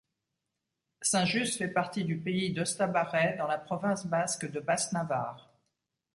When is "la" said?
3.45-3.59